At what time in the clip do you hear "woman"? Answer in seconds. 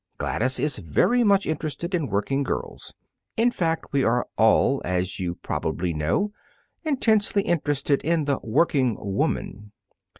8.99-9.73